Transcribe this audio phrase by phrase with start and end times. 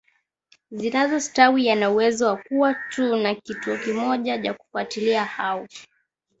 [0.71, 5.67] zinazostawi yana uwezo wa kuwa tu na kituo kimoja cha kufuatilia au